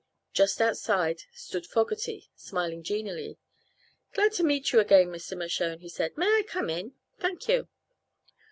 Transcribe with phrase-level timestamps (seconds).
[0.33, 3.37] Just outside stood Fogerty, smiling genially.
[4.13, 5.37] "Glad to meet you again, Mr.
[5.37, 6.17] Mershone," he said.
[6.17, 6.95] "May I come in?
[7.19, 7.67] Thank you."